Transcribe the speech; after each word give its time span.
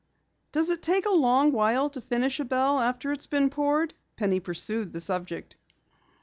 "Does 0.51 0.71
it 0.71 0.81
take 0.81 1.05
a 1.05 1.11
long 1.13 1.51
while 1.51 1.87
to 1.91 2.01
finish 2.01 2.39
a 2.39 2.43
bell 2.43 2.79
after 2.79 3.11
it's 3.11 3.27
been 3.27 3.51
poured?" 3.51 3.93
Penny 4.15 4.39
pursued 4.39 4.93
the 4.93 4.99
subject. 4.99 5.57